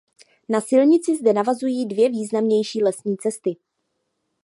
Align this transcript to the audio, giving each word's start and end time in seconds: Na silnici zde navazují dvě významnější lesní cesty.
Na 0.49 0.61
silnici 0.61 1.15
zde 1.17 1.33
navazují 1.33 1.85
dvě 1.85 2.09
významnější 2.09 2.83
lesní 2.83 3.17
cesty. 3.17 3.55